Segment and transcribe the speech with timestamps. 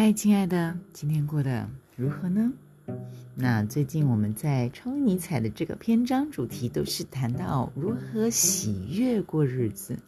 [0.00, 2.52] 嗨，亲爱的，今天过得如何呢？
[3.34, 9.98] 那最近我们在超尼采的这个篇章主题都是谈到如何喜悦过日子，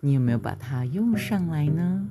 [0.00, 2.06] 你有没有把它用上来呢？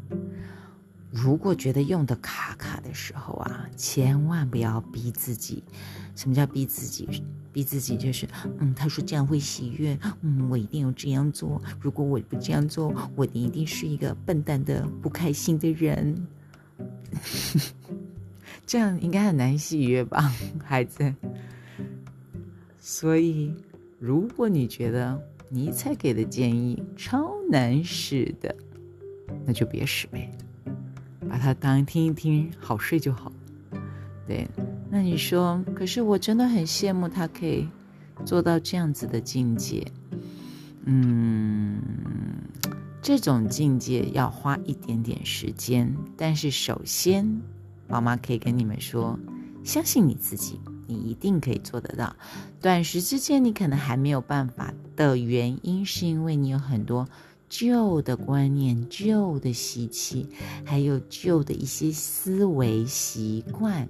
[1.12, 5.64] 如果觉得用的卡卡的时候啊，千万不要逼自己。
[6.16, 7.24] 什么叫逼自己？
[7.54, 8.28] 逼自己就是，
[8.58, 11.62] 嗯，他说这样会喜悦，嗯，我一定要这样做。
[11.80, 16.26] 如果我不这样做，我一定是一个笨蛋的、不开心的人。
[18.66, 20.32] 这样应该很难喜悦吧，
[20.64, 21.14] 孩子。
[22.80, 23.54] 所以，
[24.00, 28.56] 如果你觉得尼采给的建议超难使的，
[29.46, 30.30] 那就别使呗。
[31.30, 33.32] 把它当听一听，好睡就好。
[34.28, 34.48] 对，
[34.90, 37.68] 那你说，可是我真的很羡慕他可以
[38.26, 39.86] 做到这样子的境界。
[40.86, 41.80] 嗯，
[43.02, 47.42] 这种境界要花一点点时间，但是首先，
[47.88, 49.18] 妈妈可以跟你们说，
[49.64, 52.16] 相信你自己，你一定可以做得到。
[52.62, 57.08] 短时之间你可能还没有办法的原因，是因为你有很多。
[57.50, 60.26] 旧的观念、旧的习气，
[60.64, 63.90] 还有旧的一些思维习惯，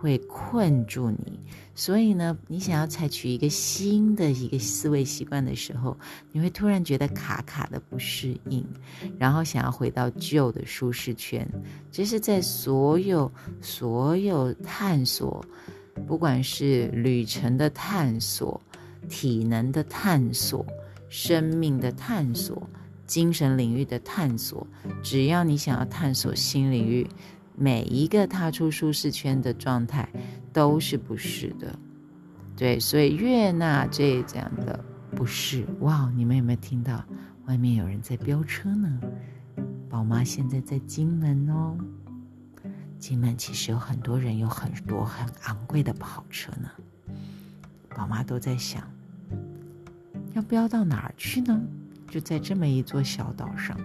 [0.00, 1.38] 会困住你。
[1.74, 5.96] 所以呢，你想要采取一个新的一个思维习惯的时候，
[6.32, 8.66] 你会突然觉得卡卡的不适应，
[9.18, 11.48] 然后想要回到旧的舒适圈。
[11.92, 15.44] 这是在所有所有探索，
[16.06, 18.60] 不管是旅程的探索、
[19.08, 20.66] 体能的探索、
[21.08, 22.60] 生命的探索。
[23.06, 24.66] 精神领域的探索，
[25.02, 27.08] 只要你想要探索新领域，
[27.58, 30.08] 每一个踏出舒适圈的状态
[30.52, 31.78] 都是不适的。
[32.56, 34.84] 对，所以悦纳这样的
[35.16, 35.66] 不适。
[35.80, 37.04] 哇，你们有没有听到
[37.46, 39.00] 外面有人在飙车呢？
[39.88, 41.76] 宝妈现在在金门哦。
[42.98, 46.68] 金门其实有很多人有很多很昂贵的跑车呢。
[47.90, 48.82] 宝妈都在想，
[50.34, 51.60] 要飙到哪儿去呢？
[52.10, 53.78] 就在这么一座小岛上。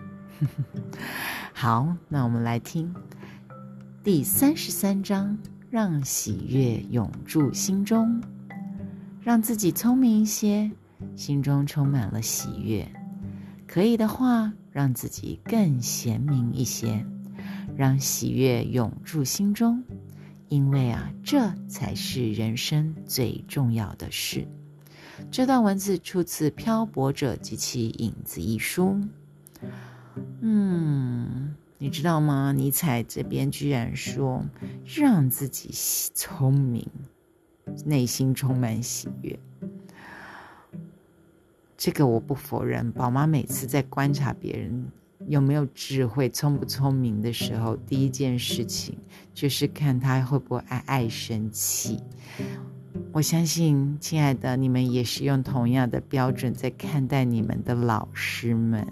[1.54, 2.94] 好，那我们来听
[4.04, 5.38] 第三十三章：
[5.70, 8.22] 让喜悦永驻心中，
[9.22, 10.70] 让自己聪明一些，
[11.16, 12.86] 心中充满了喜悦。
[13.66, 17.06] 可以的话，让自己更贤明一些，
[17.78, 19.82] 让喜悦永驻心中，
[20.50, 24.46] 因为啊，这才是人生最重要的事。
[25.32, 29.00] 这段文字出自《漂泊者及其影子》一书。
[30.42, 31.43] 嗯，
[31.84, 32.54] 你知道吗？
[32.56, 34.46] 尼采这边居然说
[34.86, 35.70] 让自己
[36.14, 36.88] 聪明，
[37.86, 39.38] 内心充满喜悦。
[41.76, 42.90] 这个我不否认。
[42.94, 44.90] 宝妈每次在观察别人
[45.28, 48.98] 有没有智慧、聪不聪明的时候，第一件事情
[49.34, 52.00] 就是看他会不会爱爱生气。
[53.12, 58.88] 我相信，亲爱的，你们也是用同样的标准在看待你们的老师们。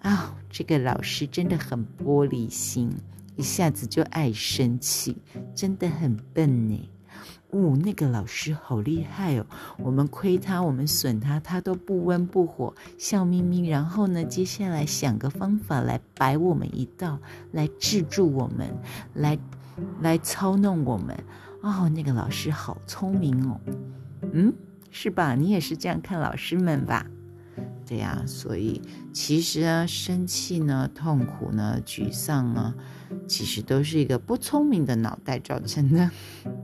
[0.00, 2.90] 啊，这个老师真的很玻璃心，
[3.36, 5.16] 一下子就爱生气，
[5.54, 6.90] 真的很笨呢。
[7.50, 9.44] 哦，那个老师好厉害哦，
[9.78, 13.68] 我们亏他，我们损他，他都不温不火，笑眯眯。
[13.68, 17.18] 然后呢，接下来想个方法来摆我们一道，
[17.50, 18.72] 来制住我们，
[19.14, 19.36] 来
[20.00, 21.14] 来操弄我们。
[21.60, 23.60] 哦，那个老师好聪明哦，
[24.32, 24.54] 嗯，
[24.90, 25.34] 是吧？
[25.34, 27.04] 你也是这样看老师们吧？
[27.90, 28.80] 对呀，所以
[29.12, 32.72] 其实啊，生气呢、痛苦呢、沮丧呢，
[33.26, 36.08] 其实都是一个不聪明的脑袋造成的。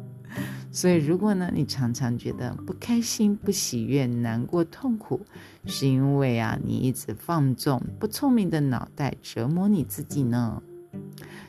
[0.71, 5.27] 所以，如果呢，你常常觉得不开心、不喜悦、难过、痛苦，
[5.65, 10.63] 是因为啊，你一直放纵不聪明的脑袋折磨你自己呢。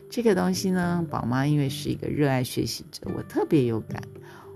[0.09, 4.01] 这个东西呢，宝妈因为是一个热爱学习者，我特别有感。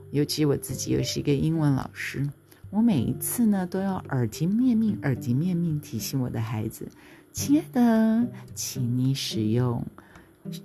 [0.10, 2.28] 尤其我自己又是一个英文老师，
[2.72, 6.88] 我每一次呢都要耳提面命、耳提面命提醒我的孩子
[7.34, 8.26] ：“亲爱的，
[8.56, 9.86] 请你使用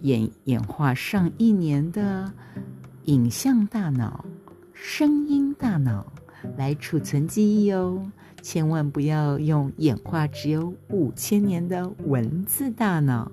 [0.02, 2.32] 演演化上一年的
[3.06, 4.25] 影像大脑、
[4.72, 6.06] 声音大脑
[6.56, 8.00] 来储存记忆哦，
[8.40, 13.31] 千万不要用演化只有五千年的文字大脑。”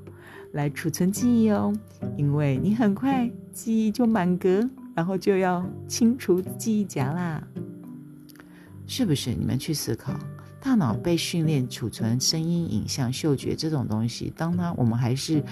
[0.54, 1.74] 来储存记忆哦，
[2.16, 7.48] 因为你很快记忆就满格，然后就要清除记忆夹啦，
[8.88, 9.34] 是不是？
[9.34, 10.14] 你们去思考，
[10.62, 15.44] 大脑被训练储存声音、影像、嗅觉这种东西，当它我们还是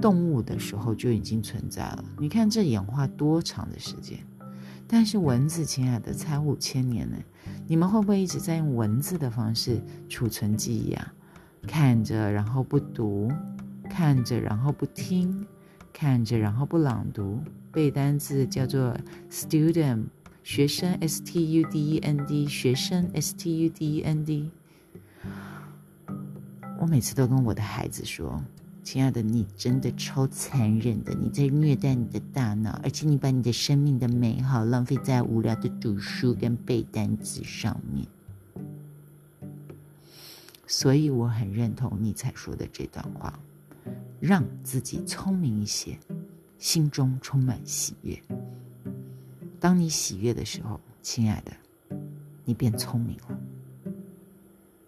[0.00, 2.04] 动物的时候就已经存在了。
[2.18, 4.18] 你看这演化多长的时间？
[4.86, 7.16] 但是文字，亲爱的，才五千年呢。
[7.66, 11.12] 你们会不会一直在用文字的方式储存记忆啊？
[11.66, 13.30] 看着，然后不读。
[13.88, 15.44] 看着，然后不听；
[15.92, 17.40] 看着，然后不朗读，
[17.72, 18.96] 背单词叫做
[19.28, 20.04] student，
[20.52, 24.50] 学生 s t u d e n d，学生 s t u d e n d。
[26.80, 28.42] 我每次都跟我的孩子说
[28.82, 38.04] ：“亲爱的，你真的超残忍的，你在虐待你的大脑，而且你把你的生命的美好浪费在无聊的读书跟背单词上面。”
[40.66, 43.38] 所以我很认同你才说的这段话：
[44.18, 45.96] 让自己聪明一些，
[46.58, 48.20] 心中充满喜悦。
[49.60, 51.52] 当你喜悦的时候，亲爱的，
[52.44, 53.38] 你变聪明了。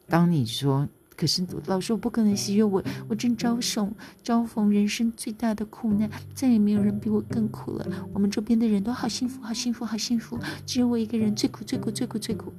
[0.08, 2.64] 当你说，可是老师，我不可能喜悦。
[2.64, 3.92] 我我正遭受
[4.22, 7.86] 遭逢人生最大的苦难，再也没有人比我更苦了。
[8.12, 12.52] 我们周边的人都好幸福，好幸福，好幸福，只有我一个人最苦，最苦，最苦，最苦。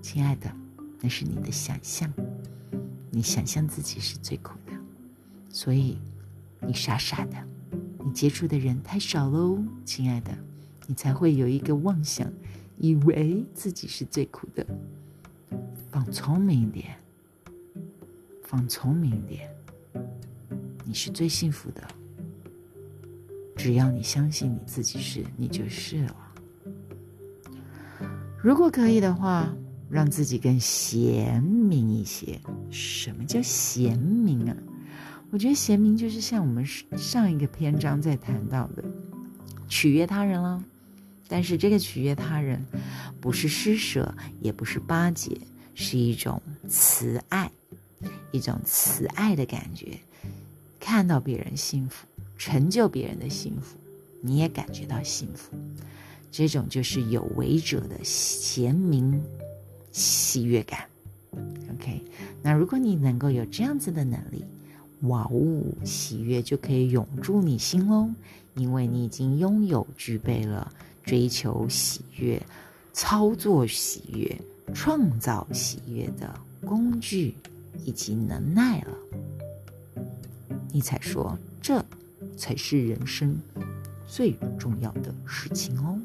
[0.00, 0.50] 亲爱的，
[1.00, 2.12] 那是你的想象，
[3.10, 4.72] 你想象自己是最苦的，
[5.50, 5.98] 所以
[6.60, 7.36] 你傻傻的，
[8.04, 10.36] 你接触的人太少喽，亲爱的，
[10.86, 12.32] 你才会有一个妄想，
[12.78, 14.66] 以为自己是最苦的。
[15.90, 16.96] 放聪明一点。
[18.42, 19.50] 放聪明一点，
[20.84, 21.82] 你是最幸福的。
[23.56, 26.16] 只要你相信你自己是，你就是了。
[28.40, 29.52] 如果可以的话，
[29.90, 32.38] 让自己更贤明一些。
[32.70, 34.56] 什么叫贤明啊？
[35.30, 38.84] 我觉得贤明就是像我们上一个篇章在谈到的，
[39.66, 40.62] 取悦他人了。
[41.28, 42.64] 但是这个取悦他人，
[43.20, 45.38] 不是施舍，也不是巴结，
[45.74, 47.50] 是一种慈爱。
[48.30, 49.98] 一种慈爱的感觉，
[50.78, 52.06] 看到别人幸福，
[52.36, 53.78] 成就别人的幸福，
[54.20, 55.56] 你也感觉到幸福，
[56.30, 59.18] 这种就是有为者的贤明
[59.92, 60.86] 喜悦感。
[61.32, 62.02] OK，
[62.42, 64.44] 那如果你能够有这样子的能力，
[65.08, 68.10] 哇哦，喜悦就可以永驻你心喽，
[68.56, 70.70] 因为你已经拥有具备了
[71.06, 72.42] 追求喜悦、
[72.92, 74.38] 操作喜悦、
[74.74, 77.34] 创造喜悦的工具。
[77.84, 78.96] 以及能耐了，
[80.72, 81.84] 尼采说：“这
[82.36, 83.36] 才是人生
[84.08, 86.00] 最重要的事情哦。”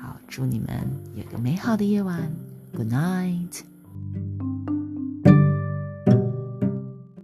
[0.00, 2.32] 好，祝你们有个美好的夜晚
[2.72, 3.73] ，Good night。